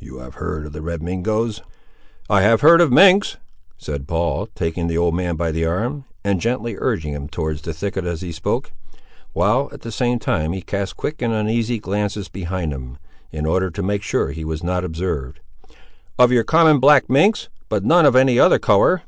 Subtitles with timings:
[0.00, 1.62] You have heard of the Red Mingos?"
[2.28, 3.36] "I have heard of minks,"
[3.76, 7.72] said Paul, taking the old man by the arm, and gently urging him towards the
[7.72, 8.72] thicket as he spoke;
[9.34, 12.98] while, at the same time, he cast quick and uneasy glances behind him,
[13.30, 15.38] in order to make sure he was not observed.
[16.18, 19.02] "Of your common black minks; but none of any other colour."